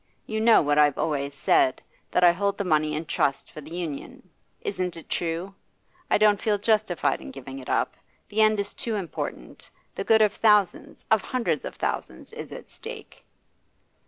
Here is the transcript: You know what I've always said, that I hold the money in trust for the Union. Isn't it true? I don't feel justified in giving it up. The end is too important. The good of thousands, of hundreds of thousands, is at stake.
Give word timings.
You 0.25 0.41
know 0.41 0.63
what 0.63 0.79
I've 0.79 0.97
always 0.97 1.35
said, 1.35 1.79
that 2.09 2.23
I 2.23 2.31
hold 2.31 2.57
the 2.57 2.63
money 2.63 2.95
in 2.95 3.05
trust 3.05 3.51
for 3.51 3.61
the 3.61 3.75
Union. 3.75 4.31
Isn't 4.61 4.97
it 4.97 5.09
true? 5.11 5.53
I 6.09 6.17
don't 6.17 6.41
feel 6.41 6.57
justified 6.57 7.21
in 7.21 7.29
giving 7.29 7.59
it 7.59 7.69
up. 7.69 7.95
The 8.27 8.41
end 8.41 8.59
is 8.59 8.73
too 8.73 8.95
important. 8.95 9.69
The 9.93 10.03
good 10.03 10.23
of 10.23 10.33
thousands, 10.33 11.05
of 11.11 11.21
hundreds 11.21 11.65
of 11.65 11.75
thousands, 11.75 12.33
is 12.33 12.51
at 12.51 12.67
stake. 12.67 13.25